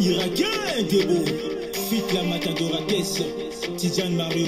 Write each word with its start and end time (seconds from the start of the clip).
Irakien 0.00 0.86
Debo, 0.88 1.24
Fit 1.90 2.12
la 2.14 2.22
Matadorates, 2.22 3.20
Tijan 3.76 4.16
Mario, 4.16 4.46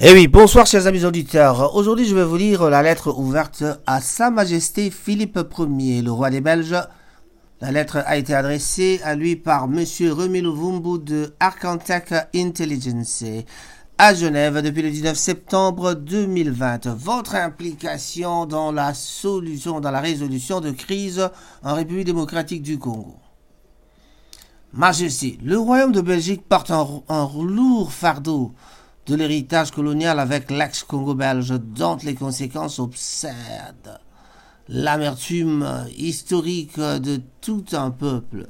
Eh 0.00 0.12
oui, 0.12 0.28
bonsoir 0.28 0.64
chers 0.64 0.86
amis 0.86 1.04
auditeurs. 1.04 1.74
Aujourd'hui, 1.74 2.06
je 2.06 2.14
vais 2.14 2.22
vous 2.22 2.36
lire 2.36 2.70
la 2.70 2.84
lettre 2.84 3.18
ouverte 3.18 3.64
à 3.84 4.00
Sa 4.00 4.30
Majesté 4.30 4.92
Philippe 4.92 5.40
Ier, 5.58 6.02
le 6.02 6.12
roi 6.12 6.30
des 6.30 6.40
Belges. 6.40 6.76
La 7.60 7.72
lettre 7.72 8.04
a 8.06 8.16
été 8.16 8.32
adressée 8.32 9.00
à 9.02 9.16
lui 9.16 9.34
par 9.34 9.66
Monsieur 9.66 10.12
Remy 10.12 10.40
Luvumbu 10.40 11.00
de 11.00 11.34
Arcantech 11.40 12.14
Intelligence 12.32 13.24
à 13.98 14.14
Genève 14.14 14.62
depuis 14.62 14.82
le 14.82 14.90
19 14.90 15.16
septembre 15.16 15.94
2020. 15.94 16.86
Votre 16.94 17.34
implication 17.34 18.46
dans 18.46 18.70
la 18.70 18.94
solution, 18.94 19.80
dans 19.80 19.90
la 19.90 20.00
résolution 20.00 20.60
de 20.60 20.70
crise 20.70 21.28
en 21.64 21.74
République 21.74 22.06
démocratique 22.06 22.62
du 22.62 22.78
Congo. 22.78 23.16
Majesté, 24.72 25.40
le 25.42 25.58
royaume 25.58 25.90
de 25.90 26.02
Belgique 26.02 26.46
porte 26.48 26.70
un 26.70 27.30
lourd 27.42 27.92
fardeau 27.92 28.52
de 29.08 29.14
l'héritage 29.14 29.70
colonial 29.70 30.20
avec 30.20 30.50
l'ex-Congo 30.50 31.14
belge 31.14 31.54
dont 31.58 31.96
les 32.04 32.14
conséquences 32.14 32.78
obsèdent 32.78 33.98
l'amertume 34.68 35.86
historique 35.96 36.78
de 36.78 37.20
tout 37.40 37.64
un 37.72 37.90
peuple. 37.90 38.46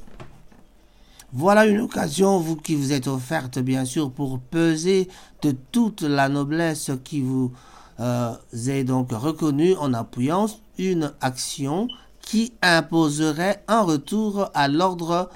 Voilà 1.31 1.65
une 1.65 1.79
occasion, 1.79 2.39
vous 2.39 2.57
qui 2.57 2.75
vous 2.75 2.91
êtes 2.91 3.07
offerte 3.07 3.59
bien 3.59 3.85
sûr, 3.85 4.11
pour 4.11 4.39
peser 4.39 5.07
de 5.41 5.55
toute 5.71 6.01
la 6.01 6.27
noblesse 6.27 6.91
qui 7.05 7.21
vous 7.21 7.53
euh, 8.01 8.33
est 8.67 8.83
donc 8.83 9.11
reconnue 9.11 9.75
en 9.75 9.93
appuyant 9.93 10.47
une 10.77 11.13
action 11.21 11.87
qui 12.21 12.51
imposerait 12.61 13.63
un 13.67 13.81
retour 13.81 14.49
à 14.53 14.67
l'ordre 14.67 15.29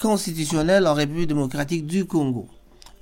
constitutionnel 0.00 0.86
en 0.86 0.94
République 0.94 1.28
démocratique 1.28 1.86
du 1.86 2.04
Congo. 2.04 2.48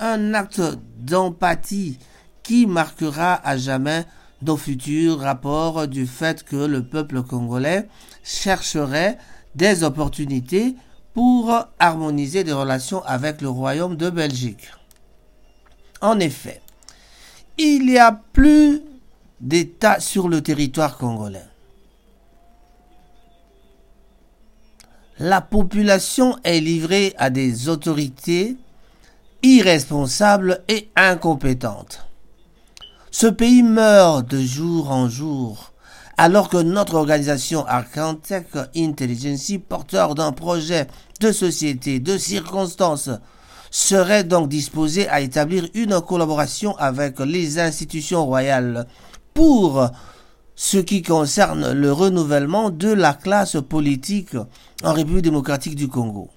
Un 0.00 0.34
acte 0.34 0.60
d'empathie 0.98 1.98
qui 2.42 2.66
marquera 2.66 3.34
à 3.34 3.56
jamais 3.56 4.06
nos 4.42 4.56
futurs 4.56 5.18
rapports 5.18 5.88
du 5.88 6.06
fait 6.06 6.44
que 6.44 6.56
le 6.56 6.86
peuple 6.86 7.22
congolais 7.22 7.88
chercherait 8.22 9.18
des 9.54 9.82
opportunités 9.82 10.76
pour 11.14 11.52
harmoniser 11.80 12.44
des 12.44 12.52
relations 12.52 13.02
avec 13.04 13.40
le 13.40 13.48
royaume 13.48 13.96
de 13.96 14.08
Belgique. 14.08 14.70
En 16.00 16.20
effet, 16.20 16.60
il 17.56 17.86
n'y 17.86 17.98
a 17.98 18.12
plus 18.12 18.82
d'État 19.40 19.98
sur 19.98 20.28
le 20.28 20.40
territoire 20.40 20.96
congolais. 20.96 21.44
La 25.18 25.40
population 25.40 26.38
est 26.44 26.60
livrée 26.60 27.14
à 27.18 27.30
des 27.30 27.68
autorités 27.68 28.56
irresponsables 29.42 30.62
et 30.68 30.90
incompétentes. 30.96 32.06
Ce 33.10 33.26
pays 33.26 33.62
meurt 33.62 34.28
de 34.28 34.40
jour 34.40 34.90
en 34.90 35.08
jour, 35.08 35.72
alors 36.16 36.48
que 36.48 36.56
notre 36.56 36.94
organisation 36.94 37.64
Arcantech 37.66 38.48
Intelligence, 38.76 39.52
porteur 39.68 40.14
d'un 40.14 40.32
projet 40.32 40.86
de 41.20 41.32
société, 41.32 42.00
de 42.00 42.18
circonstances, 42.18 43.10
serait 43.70 44.24
donc 44.24 44.48
disposée 44.48 45.08
à 45.08 45.20
établir 45.20 45.68
une 45.74 46.00
collaboration 46.00 46.76
avec 46.76 47.20
les 47.20 47.58
institutions 47.58 48.24
royales 48.26 48.86
pour 49.34 49.88
ce 50.54 50.78
qui 50.78 51.02
concerne 51.02 51.72
le 51.72 51.92
renouvellement 51.92 52.70
de 52.70 52.88
la 52.88 53.14
classe 53.14 53.56
politique 53.68 54.36
en 54.82 54.92
République 54.92 55.22
démocratique 55.22 55.76
du 55.76 55.86
Congo. 55.88 56.30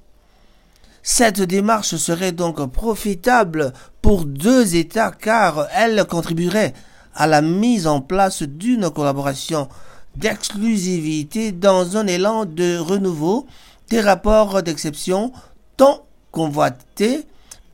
Cette 1.04 1.42
démarche 1.42 1.96
serait 1.96 2.32
donc 2.32 2.64
profitable 2.72 3.74
pour 4.02 4.26
deux 4.26 4.76
États 4.76 5.12
car 5.12 5.68
elle 5.74 6.06
contribuerait 6.06 6.74
à 7.16 7.28
la 7.28 7.42
mise 7.42 7.88
en 7.88 8.02
place 8.02 8.44
d'une 8.44 8.90
collaboration 8.90 9.68
d'exclusivité 10.16 11.52
dans 11.52 11.98
un 11.98 12.08
élan 12.08 12.46
de 12.46 12.78
renouveau 12.78 13.48
des 13.90 14.02
rapports 14.02 14.62
d'exception 14.62 15.32
tant 15.78 16.06
convoités 16.32 17.26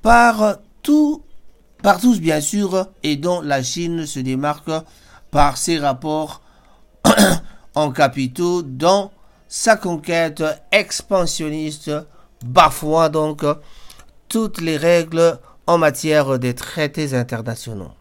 par, 0.02 0.58
tous 0.82 1.22
bien 2.20 2.42
sûr 2.42 2.88
et 3.04 3.18
dont 3.18 3.42
la 3.42 3.62
Chine 3.62 4.06
se 4.06 4.20
démarque 4.20 4.72
par 5.32 5.58
ses 5.58 5.78
rapports 5.80 6.42
en 7.76 7.92
capitaux 7.92 8.62
dans 8.62 9.12
sa 9.48 9.76
conquête 9.76 10.44
expansionniste 10.72 11.92
bafouant 12.46 13.10
donc 13.10 13.44
toutes 14.30 14.62
les 14.62 14.78
règles 14.78 15.40
en 15.66 15.78
matière 15.78 16.40
des 16.40 16.54
traités 16.56 17.14
internationaux. 17.14 17.92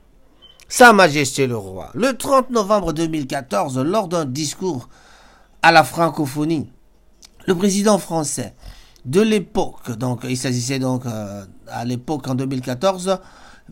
Sa 0.69 0.93
Majesté 0.93 1.47
le 1.47 1.57
Roi, 1.57 1.91
le 1.95 2.17
30 2.17 2.51
novembre 2.51 2.93
2014, 2.93 3.79
lors 3.79 4.09
d'un 4.09 4.25
discours 4.25 4.89
à 5.63 5.71
la 5.71 5.85
francophonie, 5.85 6.71
le 7.47 7.55
président 7.55 7.99
français 7.99 8.55
de 9.05 9.21
l'époque, 9.21 9.93
donc 9.93 10.21
il 10.29 10.37
s'agissait 10.37 10.81
donc 10.81 11.07
euh, 11.07 11.45
à 11.69 11.85
l'époque 11.85 12.27
en 12.27 12.35
2014, 12.35 13.19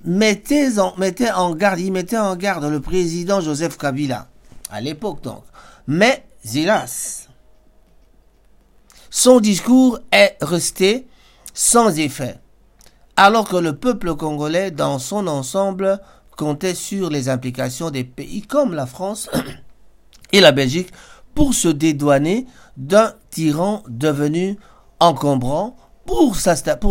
mettait 0.05 0.79
en, 0.79 0.95
mettait 0.97 1.33
en 1.33 1.55
garde, 1.55 1.81
il 1.81 1.93
mettait 1.93 2.19
en 2.19 2.37
garde 2.37 2.65
le 2.65 2.81
président 2.81 3.41
Joseph 3.41 3.77
Kabila, 3.77 4.29
à 4.71 4.81
l'époque 4.81 5.23
donc. 5.23 5.43
Mais 5.89 6.25
hélas, 6.55 7.24
son 9.17 9.39
discours 9.39 10.01
est 10.11 10.37
resté 10.43 11.07
sans 11.55 12.01
effet, 12.01 12.41
alors 13.17 13.49
que 13.49 13.57
le 13.57 13.77
peuple 13.77 14.17
congolais 14.17 14.73
dans 14.73 14.99
son 14.99 15.29
ensemble 15.29 16.01
comptait 16.37 16.75
sur 16.75 17.11
les 17.11 17.29
implications 17.29 17.93
des 17.93 18.03
pays 18.03 18.43
comme 18.43 18.75
la 18.75 18.87
France 18.87 19.31
et 20.33 20.41
la 20.41 20.51
Belgique 20.51 20.89
pour 21.33 21.55
se 21.55 21.69
dédouaner 21.69 22.47
d'un 22.77 23.15
tyran 23.31 23.85
devenu 23.87 24.59
encombrant 24.99 25.77
pour, 26.07 26.37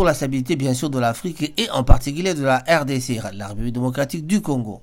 la 0.02 0.14
stabilité 0.14 0.56
bien 0.56 0.72
sûr 0.72 0.88
de 0.88 0.98
l'Afrique 0.98 1.52
et 1.58 1.68
en 1.68 1.84
particulier 1.84 2.32
de 2.32 2.42
la 2.42 2.64
RDC, 2.66 3.20
la 3.34 3.48
République 3.48 3.74
démocratique 3.74 4.26
du 4.26 4.40
Congo. 4.40 4.80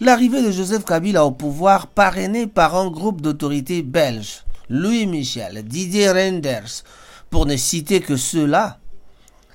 L'arrivée 0.00 0.42
de 0.42 0.50
Joseph 0.50 0.84
Kabila 0.84 1.24
au 1.24 1.30
pouvoir 1.30 1.86
parrainé 1.86 2.46
par 2.46 2.76
un 2.76 2.90
groupe 2.90 3.22
d'autorités 3.22 3.80
belges 3.80 4.44
Louis 4.68 5.06
Michel, 5.06 5.62
Didier 5.64 6.10
Renders, 6.10 6.82
pour 7.30 7.46
ne 7.46 7.56
citer 7.56 8.00
que 8.00 8.16
ceux-là, 8.16 8.78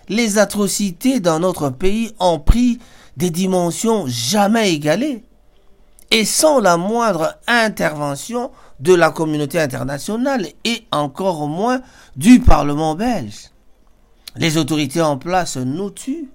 les 0.10 0.38
atrocités 0.38 1.20
dans 1.20 1.40
notre 1.40 1.70
pays 1.70 2.12
ont 2.20 2.40
pris 2.40 2.80
des 3.18 3.30
dimensions 3.30 4.06
jamais 4.08 4.74
égalées 4.74 5.24
et 6.12 6.24
sans 6.24 6.60
la 6.60 6.78
moindre 6.78 7.36
intervention 7.48 8.52
de 8.80 8.94
la 8.94 9.12
communauté 9.12 9.60
internationale 9.60 10.48
et 10.64 10.86
encore 10.92 11.48
moins 11.48 11.82
du 12.16 12.40
Parlement 12.40 12.96
belge. 12.96 13.52
Les 14.36 14.58
autorités 14.58 15.02
en 15.02 15.18
place 15.18 15.58
nous 15.58 15.90
tuent 15.90 16.30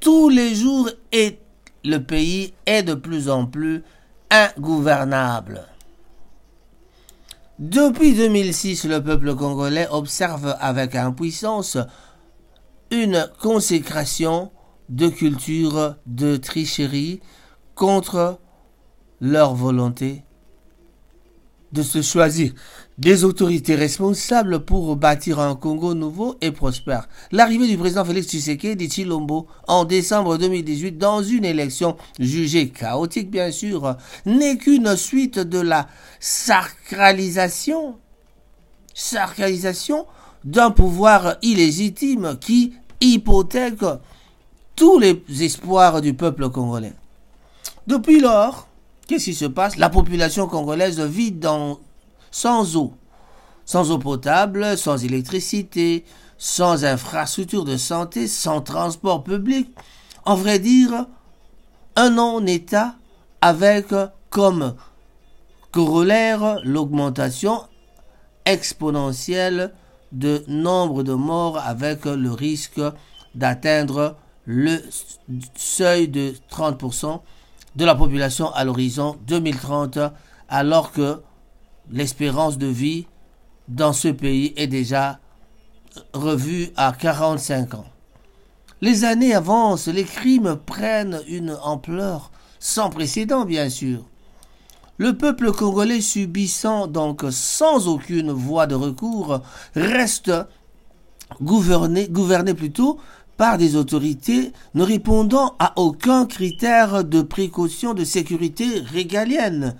tous 0.00 0.28
les 0.28 0.54
jours 0.54 0.88
et 1.12 1.38
le 1.84 1.98
pays 1.98 2.54
est 2.66 2.82
de 2.82 2.94
plus 2.94 3.28
en 3.28 3.46
plus 3.46 3.82
ingouvernable. 4.30 5.62
Depuis 7.58 8.14
2006, 8.14 8.84
le 8.84 9.02
peuple 9.02 9.34
congolais 9.34 9.88
observe 9.90 10.56
avec 10.60 10.94
impuissance 10.94 11.76
une 12.92 13.28
consécration 13.40 14.52
de 14.88 15.08
culture 15.08 15.96
de 16.06 16.36
tricherie 16.36 17.20
contre 17.74 18.38
leur 19.20 19.56
volonté 19.56 20.22
de 21.72 21.82
se 21.82 22.02
choisir 22.02 22.52
des 22.96 23.24
autorités 23.24 23.74
responsables 23.74 24.64
pour 24.64 24.96
bâtir 24.96 25.38
un 25.38 25.54
Congo 25.54 25.94
nouveau 25.94 26.36
et 26.40 26.50
prospère. 26.50 27.08
L'arrivée 27.30 27.68
du 27.68 27.76
président 27.76 28.04
Félix 28.04 28.28
Tshisekedi 28.28 28.90
Chilombo 28.90 29.46
en 29.66 29.84
décembre 29.84 30.38
2018 30.38 30.98
dans 30.98 31.22
une 31.22 31.44
élection 31.44 31.96
jugée 32.18 32.70
chaotique 32.70 33.30
bien 33.30 33.50
sûr 33.50 33.96
n'est 34.26 34.56
qu'une 34.56 34.96
suite 34.96 35.38
de 35.38 35.60
la 35.60 35.88
sacralisation 36.20 37.96
sacralisation 38.94 40.06
d'un 40.44 40.70
pouvoir 40.70 41.36
illégitime 41.42 42.36
qui 42.40 42.74
hypothèque 43.00 43.84
tous 44.74 44.98
les 44.98 45.22
espoirs 45.40 46.00
du 46.00 46.14
peuple 46.14 46.48
congolais. 46.50 46.92
Depuis 47.86 48.20
lors, 48.20 48.67
qu'est-ce 49.08 49.24
qui 49.24 49.34
se 49.34 49.46
passe? 49.46 49.76
La 49.76 49.88
population 49.88 50.46
congolaise 50.46 51.00
vit 51.00 51.34
sans 52.30 52.76
eau, 52.76 52.92
sans 53.64 53.90
eau 53.90 53.98
potable, 53.98 54.78
sans 54.78 55.02
électricité, 55.02 56.04
sans 56.36 56.84
infrastructure 56.84 57.64
de 57.64 57.76
santé, 57.76 58.28
sans 58.28 58.60
transport 58.60 59.24
public. 59.24 59.68
En 60.24 60.36
vrai 60.36 60.60
dire, 60.60 61.06
un 61.96 62.10
non-État 62.10 62.94
avec 63.40 63.86
comme 64.30 64.74
corollaire 65.72 66.60
l'augmentation 66.62 67.62
exponentielle 68.44 69.72
de 70.12 70.44
nombre 70.48 71.02
de 71.02 71.14
morts 71.14 71.58
avec 71.58 72.04
le 72.04 72.30
risque 72.30 72.80
d'atteindre 73.34 74.16
le 74.44 74.78
seuil 75.56 76.08
de 76.08 76.34
30% 76.50 77.20
de 77.76 77.84
la 77.84 77.94
population 77.94 78.52
à 78.52 78.64
l'horizon 78.64 79.16
2030 79.26 79.98
alors 80.48 80.92
que 80.92 81.20
l'espérance 81.90 82.58
de 82.58 82.66
vie 82.66 83.06
dans 83.68 83.92
ce 83.92 84.08
pays 84.08 84.52
est 84.56 84.66
déjà 84.66 85.18
revue 86.12 86.68
à 86.76 86.92
45 86.92 87.74
ans. 87.74 87.84
Les 88.80 89.04
années 89.04 89.34
avancent, 89.34 89.88
les 89.88 90.04
crimes 90.04 90.56
prennent 90.64 91.20
une 91.28 91.56
ampleur 91.62 92.30
sans 92.60 92.90
précédent 92.90 93.44
bien 93.44 93.68
sûr. 93.68 94.04
Le 94.96 95.16
peuple 95.16 95.52
congolais 95.52 96.00
subissant 96.00 96.86
donc 96.86 97.24
sans 97.30 97.88
aucune 97.88 98.32
voie 98.32 98.66
de 98.66 98.74
recours 98.74 99.40
reste 99.74 100.32
gouverné, 101.40 102.08
gouverné 102.08 102.54
plutôt 102.54 102.98
par 103.38 103.56
des 103.56 103.76
autorités 103.76 104.52
ne 104.74 104.82
répondant 104.82 105.54
à 105.60 105.72
aucun 105.76 106.26
critère 106.26 107.04
de 107.04 107.22
précaution 107.22 107.94
de 107.94 108.04
sécurité 108.04 108.80
régalienne. 108.80 109.76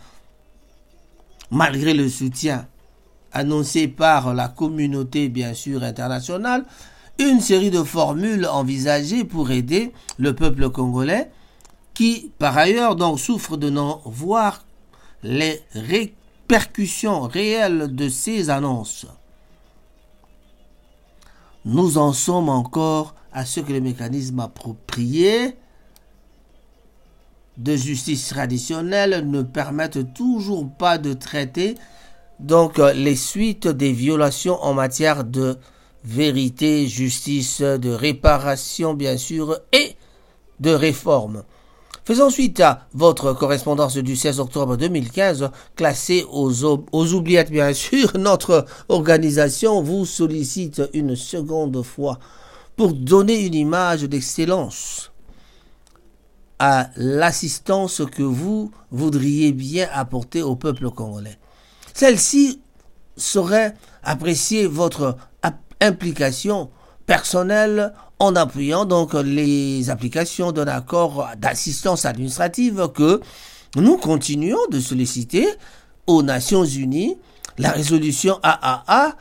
Malgré 1.51 1.93
le 1.93 2.09
soutien 2.09 2.67
annoncé 3.33 3.89
par 3.89 4.33
la 4.33 4.49
communauté 4.49 5.29
bien 5.29 5.55
sûr 5.55 5.83
internationale, 5.83 6.65
une 7.19 7.41
série 7.41 7.71
de 7.71 7.83
formules 7.83 8.47
envisagées 8.47 9.25
pour 9.25 9.51
aider 9.51 9.93
le 10.19 10.35
peuple 10.35 10.71
congolais 10.71 11.31
qui 11.95 12.31
par 12.39 12.57
ailleurs 12.57 12.95
donc 12.95 13.19
souffre 13.19 13.57
de 13.57 13.71
n'en 13.71 14.01
voir 14.05 14.65
les 15.25 15.61
répercussions 15.73 17.23
réelles 17.23 17.93
de 17.93 18.09
ces 18.09 18.51
annonces. 18.51 19.07
Nous 21.65 21.99
en 21.99 22.13
sommes 22.13 22.49
encore 22.49 23.17
à 23.39 23.45
ce 23.45 23.61
que 23.61 23.73
les 23.73 23.81
mécanismes 23.81 24.41
appropriés 24.41 25.55
de 27.57 27.77
justice 27.77 28.31
traditionnelle 28.31 29.31
ne 29.31 29.43
permettent 29.43 30.13
toujours 30.13 30.69
pas 30.69 30.99
de 30.99 31.13
traiter 31.13 31.77
donc 32.41 32.79
les 32.79 33.15
suites 33.15 33.69
des 33.69 33.93
violations 33.93 34.61
en 34.61 34.75
matière 34.75 35.23
de 35.23 35.57
vérité, 36.05 36.89
justice, 36.89 37.61
de 37.61 37.91
réparation 37.91 38.95
bien 38.95 39.17
sûr 39.17 39.61
et 39.71 39.95
de 40.59 40.71
réforme. 40.71 41.45
Faisons 42.05 42.31
suite 42.31 42.59
à 42.59 42.89
votre 42.93 43.35
correspondance 43.35 43.99
du 43.99 44.17
16 44.17 44.41
octobre 44.41 44.77
2015, 44.77 45.51
classée 45.77 46.25
aux, 46.33 46.65
aux 46.65 47.13
oubliettes 47.13 47.53
bien 47.53 47.73
sûr. 47.73 48.19
Notre 48.19 48.67
organisation 48.89 49.81
vous 49.81 50.07
sollicite 50.07 50.83
une 50.93 51.15
seconde 51.15 51.85
fois 51.85 52.19
pour 52.79 52.93
donner 52.93 53.45
une 53.45 53.55
image 53.55 54.05
d'excellence 54.05 55.11
à 56.61 56.91
l'assistance 56.97 58.03
que 58.11 58.23
vous 58.23 58.71
voudriez 58.93 59.53
bien 59.53 59.89
apporter 59.93 60.43
au 60.43 60.55
peuple 60.55 60.89
congolais. 60.91 61.39
Celle-ci 61.93 62.61
saurait 63.17 63.75
apprécier 64.05 64.69
votre 64.69 65.17
implication 65.81 66.71
personnelle 67.05 67.93
en 68.21 68.37
appuyant 68.37 68.85
donc 68.85 69.13
les 69.15 69.91
applications 69.91 70.53
d'un 70.53 70.69
accord 70.69 71.29
d'assistance 71.37 72.05
administrative 72.05 72.89
que 72.95 73.21
nous 73.75 73.97
continuons 73.97 74.67
de 74.71 74.79
solliciter 74.79 75.49
aux 76.07 76.23
Nations 76.23 76.65
Unies 76.65 77.19
la 77.59 77.73
résolution 77.73 78.39
AAA 78.45 79.17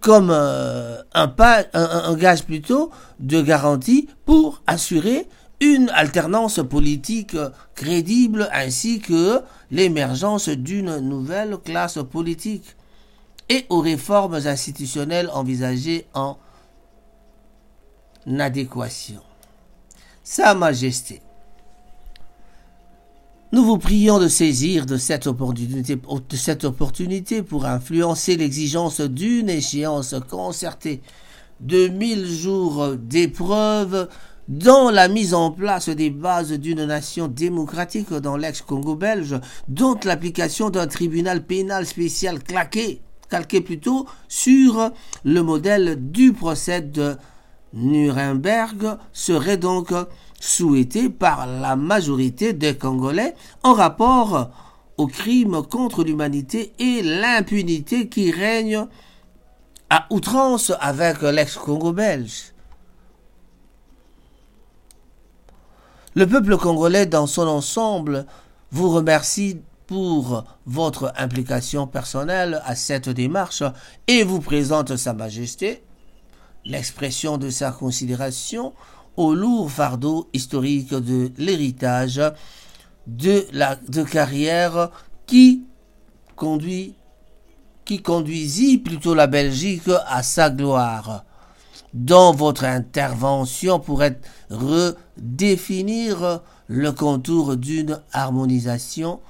comme 0.00 0.30
euh, 0.30 1.02
un, 1.14 1.28
pas, 1.28 1.64
un, 1.74 2.14
gage 2.16 2.44
plutôt 2.44 2.90
de 3.18 3.40
garantie 3.42 4.08
pour 4.24 4.62
assurer 4.66 5.28
une 5.60 5.90
alternance 5.90 6.60
politique 6.68 7.36
crédible 7.74 8.48
ainsi 8.52 9.00
que 9.00 9.40
l'émergence 9.70 10.48
d'une 10.48 10.98
nouvelle 11.00 11.58
classe 11.58 11.98
politique 12.10 12.76
et 13.50 13.66
aux 13.68 13.80
réformes 13.80 14.34
institutionnelles 14.34 15.28
envisagées 15.32 16.06
en 16.14 16.38
adéquation. 18.38 19.20
Sa 20.22 20.54
Majesté, 20.54 21.20
nous 23.52 23.64
vous 23.64 23.78
prions 23.78 24.20
de 24.20 24.28
saisir 24.28 24.86
de 24.86 24.96
cette 24.96 25.26
opportunité, 25.26 25.96
pour 27.42 27.66
influencer 27.66 28.36
l'exigence 28.36 29.00
d'une 29.00 29.50
échéance 29.50 30.14
concertée. 30.28 31.02
De 31.58 31.88
mille 31.88 32.26
jours 32.26 32.94
d'épreuve 32.96 34.08
dans 34.46 34.90
la 34.90 35.08
mise 35.08 35.34
en 35.34 35.50
place 35.50 35.88
des 35.88 36.10
bases 36.10 36.52
d'une 36.52 36.84
nation 36.84 37.26
démocratique 37.26 38.12
dans 38.12 38.36
l'ex-Congo 38.36 38.94
belge, 38.94 39.40
dont 39.66 39.98
l'application 40.04 40.70
d'un 40.70 40.86
tribunal 40.86 41.44
pénal 41.44 41.86
spécial 41.86 42.42
claqué, 42.42 43.02
calqué 43.28 43.60
plutôt 43.60 44.06
sur 44.28 44.92
le 45.24 45.42
modèle 45.42 45.98
du 46.10 46.32
procès 46.32 46.82
de 46.82 47.16
Nuremberg. 47.74 48.96
Serait 49.12 49.56
donc 49.56 49.92
souhaité 50.40 51.08
par 51.08 51.46
la 51.46 51.76
majorité 51.76 52.52
des 52.52 52.76
Congolais 52.76 53.36
en 53.62 53.74
rapport 53.74 54.50
aux 54.96 55.06
crimes 55.06 55.62
contre 55.62 56.02
l'humanité 56.02 56.72
et 56.78 57.02
l'impunité 57.02 58.08
qui 58.08 58.32
règnent 58.32 58.86
à 59.88 60.06
outrance 60.10 60.72
avec 60.80 61.22
l'ex-Congo 61.22 61.92
belge. 61.92 62.52
Le 66.14 66.26
peuple 66.26 66.56
congolais 66.56 67.06
dans 67.06 67.26
son 67.26 67.46
ensemble 67.46 68.26
vous 68.72 68.90
remercie 68.90 69.60
pour 69.86 70.44
votre 70.66 71.12
implication 71.16 71.86
personnelle 71.86 72.62
à 72.64 72.74
cette 72.74 73.08
démarche 73.08 73.62
et 74.06 74.22
vous 74.22 74.40
présente 74.40 74.96
Sa 74.96 75.12
Majesté 75.12 75.82
l'expression 76.64 77.38
de 77.38 77.50
sa 77.50 77.72
considération 77.72 78.72
au 79.20 79.34
lourd 79.34 79.70
fardeau 79.70 80.28
historique 80.32 80.94
de 80.94 81.30
l'héritage 81.36 82.22
de 83.06 83.46
la 83.52 83.76
carrière 84.10 84.90
qui 85.26 85.64
conduit 86.36 86.94
qui 87.84 88.00
conduisit 88.00 88.78
plutôt 88.78 89.14
la 89.14 89.26
Belgique 89.26 89.90
à 90.06 90.22
sa 90.22 90.48
gloire. 90.48 91.24
Dans 91.92 92.32
votre 92.32 92.64
intervention 92.64 93.78
pourrait 93.80 94.20
redéfinir 94.48 96.40
le 96.68 96.92
contour 96.92 97.56
d'une 97.56 98.00
harmonisation 98.12 99.20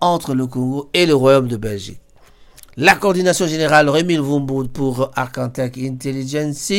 entre 0.00 0.34
le 0.34 0.46
Congo 0.46 0.90
et 0.92 1.06
le 1.06 1.14
Royaume 1.14 1.48
de 1.48 1.56
Belgique 1.56 2.00
la 2.76 2.94
coordination 2.94 3.46
générale 3.46 3.88
Rémi 3.88 4.16
Vumboud 4.16 4.70
pour 4.70 5.10
Arcantech 5.16 5.76
Intelligence, 5.78 6.72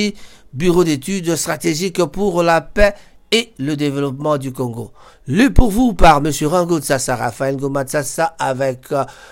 bureau 0.53 0.83
d'études 0.83 1.35
stratégiques 1.35 2.03
pour 2.05 2.43
la 2.43 2.61
paix 2.61 2.93
et 3.31 3.53
le 3.59 3.75
développement 3.75 4.37
du 4.37 4.51
Congo. 4.51 4.91
Lu 5.27 5.51
pour 5.51 5.71
vous 5.71 5.93
par 5.93 6.17
M. 6.17 6.31
Rango 6.43 6.79
Tsassa, 6.79 7.15
Raphaël 7.15 7.57
Gomatsassa, 7.57 8.35
avec 8.39 8.91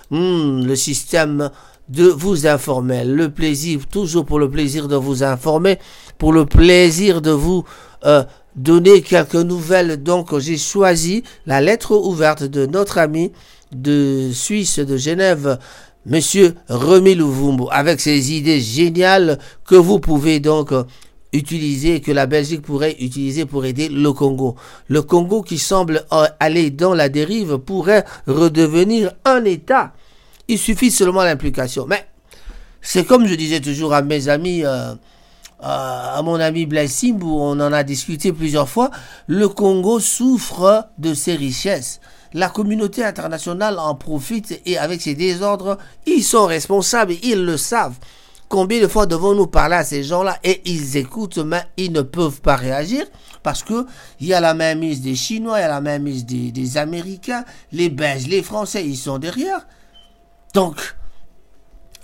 hmm, 0.10 0.64
le 0.66 0.76
système 0.76 1.50
de 1.90 2.06
vous 2.06 2.48
informer. 2.48 3.04
Le 3.04 3.30
plaisir, 3.30 3.82
toujours 3.92 4.26
pour 4.26 4.40
le 4.40 4.50
plaisir 4.50 4.88
de 4.88 4.96
vous 4.96 5.24
informer, 5.24 5.80
pour 6.18 6.32
le 6.34 6.46
plaisir 6.46 7.22
de 7.22 7.32
vous 7.32 7.64
euh, 8.06 8.24
donner 8.56 9.02
quelques 9.02 9.36
nouvelles. 9.36 10.02
Donc 10.02 10.38
j'ai 10.38 10.58
choisi 10.58 11.24
la 11.46 11.62
lettre 11.62 11.96
ouverte 11.96 12.44
de 12.44 12.66
notre 12.66 12.98
ami 13.00 13.32
de 13.72 14.32
Suisse, 14.34 14.80
de 14.80 14.98
Genève, 14.98 15.60
Monsieur 16.10 16.56
Remi 16.70 17.14
Louvumbo, 17.14 17.70
avec 17.72 18.00
ses 18.00 18.34
idées 18.34 18.60
géniales 18.60 19.38
que 19.64 19.76
vous 19.76 20.00
pouvez 20.00 20.40
donc 20.40 20.72
euh, 20.72 20.84
utiliser, 21.34 22.02
que 22.02 22.12
la 22.12 22.26
Belgique 22.26 22.64
pourrait 22.64 22.96
utiliser 23.00 23.46
pour 23.46 23.64
aider 23.64 23.90
le 23.90 24.12
Congo. 24.12 24.56
Le 24.88 25.04
Congo 25.04 25.44
qui 25.44 25.60
semble 25.60 26.04
euh, 26.12 26.26
aller 26.40 26.72
dans 26.72 26.96
la 26.96 27.10
dérive 27.10 27.60
pourrait 27.60 28.06
redevenir 28.26 29.12
un 29.24 29.46
État. 29.46 29.94
Il 30.48 30.58
suffit 30.58 30.90
seulement 30.90 31.24
l'implication. 31.24 31.86
Mais 31.88 32.08
c'est 32.82 33.06
comme 33.06 33.28
je 33.28 33.36
disais 33.36 33.60
toujours 33.60 33.94
à 33.94 34.02
mes 34.02 34.30
amis, 34.30 34.66
euh, 34.66 34.96
à 35.60 36.20
mon 36.24 36.40
ami 36.40 36.66
Blessim, 36.66 37.20
où 37.22 37.40
on 37.40 37.60
en 37.60 37.72
a 37.72 37.84
discuté 37.84 38.34
plusieurs 38.34 38.68
fois, 38.68 38.90
le 39.28 39.48
Congo 39.48 40.00
souffre 40.00 40.88
de 40.98 41.14
ses 41.14 41.36
richesses. 41.36 42.00
La 42.34 42.50
communauté 42.50 43.04
internationale 43.04 43.80
en 43.80 43.96
profite 43.96 44.62
et 44.66 44.78
avec 44.78 45.02
ses 45.02 45.16
désordres, 45.16 45.78
ils 46.06 46.24
sont 46.24 46.46
responsables, 46.46 47.14
ils 47.24 47.44
le 47.44 47.58
savent. 47.58 47.98
Combien 48.48 48.82
de 48.82 48.88
fois 48.88 49.06
devons-nous 49.06 49.48
parler 49.48 49.76
à 49.76 49.84
ces 49.84 50.04
gens-là? 50.04 50.38
Et 50.44 50.62
ils 50.66 50.98
écoutent, 50.98 51.38
mais 51.38 51.64
ils 51.78 51.92
ne 51.92 52.02
peuvent 52.02 52.42
pas 52.42 52.56
réagir 52.56 53.06
parce 53.44 53.64
que 53.64 53.86
il 54.20 54.28
y 54.28 54.34
a 54.34 54.40
la 54.40 54.54
mainmise 54.54 55.02
des 55.02 55.16
Chinois, 55.16 55.60
il 55.60 55.62
y 55.62 55.66
a 55.66 55.70
la 55.70 55.82
mainmise 55.82 56.26
des, 56.26 56.52
des 56.52 56.78
Américains, 56.78 57.46
les 57.72 57.90
Belges, 57.90 58.28
les 58.28 58.44
Français, 58.44 58.86
ils 58.86 58.98
sont 58.98 59.20
derrière. 59.20 59.68
Donc, 60.54 60.96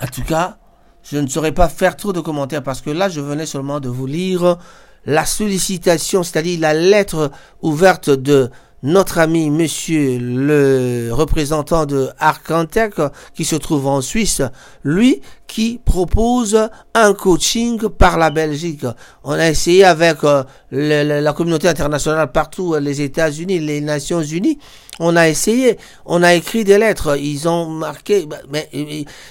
en 0.02 0.08
tout 0.08 0.24
cas, 0.24 0.58
je 1.04 1.18
ne 1.18 1.28
saurais 1.28 1.52
pas 1.52 1.70
faire 1.70 1.96
trop 1.98 2.14
de 2.14 2.20
commentaires 2.20 2.64
parce 2.64 2.82
que 2.82 2.90
là, 2.90 3.10
je 3.10 3.22
venais 3.22 3.46
seulement 3.46 3.80
de 3.80 3.90
vous 3.90 4.08
lire 4.08 4.58
la 5.06 5.26
sollicitation, 5.26 6.24
c'est-à-dire 6.24 6.60
la 6.60 6.74
lettre 6.74 7.32
ouverte 7.62 8.10
de 8.10 8.50
notre 8.86 9.18
ami 9.18 9.50
monsieur 9.50 10.20
le 10.20 11.10
représentant 11.12 11.88
de 11.88 12.10
Arcantec 12.20 12.94
qui 13.34 13.44
se 13.44 13.56
trouve 13.56 13.88
en 13.88 14.00
Suisse, 14.00 14.44
lui 14.84 15.22
qui 15.48 15.80
propose 15.84 16.70
un 16.94 17.14
coaching 17.14 17.90
par 17.90 18.20
la 18.20 18.30
Belgique. 18.30 18.86
On 19.24 19.34
a 19.34 19.50
essayé 19.50 19.84
avec 19.84 20.24
euh, 20.24 20.44
la 20.72 21.34
communauté 21.34 21.68
internationale 21.68 22.32
partout, 22.32 22.76
les 22.76 23.02
États-Unis, 23.02 23.60
les 23.60 23.82
Nations 23.82 24.22
Unies. 24.22 24.60
On 25.00 25.16
a 25.16 25.28
essayé, 25.28 25.78
on 26.06 26.22
a 26.22 26.36
écrit 26.36 26.64
des 26.64 26.78
lettres, 26.78 27.18
ils 27.18 27.48
ont 27.48 27.68
marqué, 27.68 28.28
bah, 28.28 28.38
mais 28.52 28.70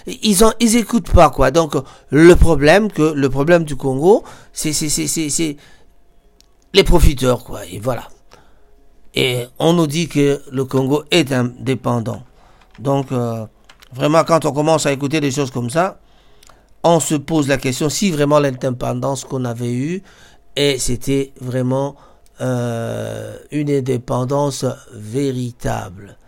ils 0.06 0.44
ont, 0.44 0.52
ils 0.58 0.76
écoutent 0.76 1.10
pas 1.12 1.30
quoi. 1.30 1.52
Donc 1.52 1.74
le 2.10 2.34
problème 2.34 2.90
que 2.90 3.12
le 3.14 3.30
problème 3.30 3.62
du 3.64 3.76
Congo, 3.76 4.24
c'est 4.52 4.72
c'est 4.72 4.88
c'est 4.88 5.06
c'est 5.06 5.56
les 6.74 6.84
profiteurs 6.84 7.44
quoi. 7.44 7.64
Et 7.66 7.78
voilà. 7.78 8.08
Et 9.14 9.46
on 9.58 9.72
nous 9.72 9.86
dit 9.86 10.08
que 10.08 10.42
le 10.50 10.64
Congo 10.64 11.04
est 11.10 11.32
indépendant. 11.32 12.24
Donc, 12.78 13.12
euh, 13.12 13.46
vraiment, 13.92 14.24
quand 14.24 14.44
on 14.44 14.52
commence 14.52 14.86
à 14.86 14.92
écouter 14.92 15.20
des 15.20 15.30
choses 15.30 15.52
comme 15.52 15.70
ça, 15.70 16.00
on 16.82 16.98
se 16.98 17.14
pose 17.14 17.48
la 17.48 17.56
question 17.56 17.88
si 17.88 18.10
vraiment 18.10 18.40
l'indépendance 18.40 19.24
qu'on 19.24 19.44
avait 19.44 19.72
eue, 19.72 20.02
et 20.56 20.78
c'était 20.78 21.32
vraiment 21.40 21.94
euh, 22.40 23.36
une 23.52 23.70
indépendance 23.70 24.66
véritable. 24.92 26.18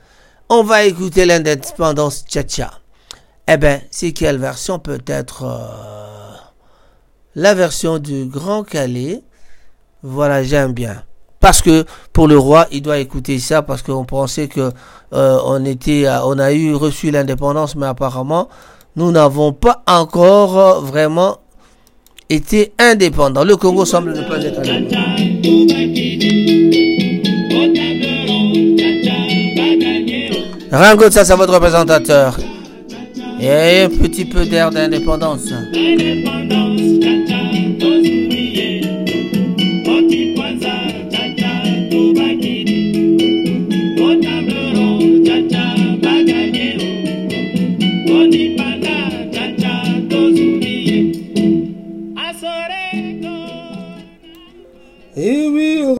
On 0.49 0.63
va 0.63 0.85
écouter 0.85 1.27
l'indépendance 1.27 2.25
tcha-tcha. 2.25 2.71
Eh 3.49 3.57
bien, 3.57 3.81
c'est 3.91 4.13
quelle 4.13 4.39
version? 4.39 4.79
Peut-être 4.79 5.43
euh, 5.45 6.37
la 7.35 7.55
version 7.55 7.99
du 7.99 8.27
Grand 8.27 8.63
Calais. 8.63 9.23
Voilà, 10.03 10.45
j'aime 10.45 10.73
bien 10.73 11.03
parce 11.41 11.63
que 11.63 11.85
pour 12.13 12.29
le 12.29 12.39
roi, 12.39 12.67
il 12.73 12.83
doit 12.83 12.99
écouter 12.99 13.39
ça 13.39 13.63
parce 13.63 13.83
qu'on 13.83 14.05
pensait 14.05 14.49
que 14.49 14.71
euh, 15.13 15.39
on 15.45 15.65
était, 15.65 16.07
on 16.25 16.39
a 16.39 16.53
eu 16.53 16.75
reçu 16.75 17.11
l'indépendance, 17.11 17.77
mais 17.77 17.87
apparemment 17.87 18.49
nous 18.97 19.13
n'avons 19.13 19.53
pas 19.53 19.83
encore 19.87 20.81
vraiment 20.81 21.39
été 22.31 22.73
indépendants. 22.79 23.45
Le 23.45 23.57
Congo 23.57 23.85
semble 23.85 24.15
ne 24.15 24.23
pas 24.23 24.39
être 24.39 24.59
indépendant. 24.59 24.97
Rango, 30.73 31.11
ça 31.11 31.25
c'est 31.25 31.37
votre 31.37 31.55
représentateur. 31.55 32.37
Et 33.41 33.83
un 33.83 33.89
petit 33.91 34.25
peu 34.25 34.47
d'air 34.47 34.71
d'indépendance. 34.71 35.53